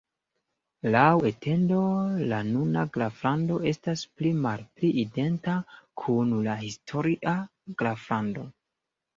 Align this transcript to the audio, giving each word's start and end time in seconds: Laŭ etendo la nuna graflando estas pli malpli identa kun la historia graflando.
Laŭ 0.93 1.09
etendo 1.29 1.81
la 2.31 2.39
nuna 2.47 2.85
graflando 2.95 3.57
estas 3.73 4.05
pli 4.21 4.31
malpli 4.47 4.91
identa 5.05 5.59
kun 6.05 6.35
la 6.49 6.59
historia 6.65 7.37
graflando. 7.85 8.49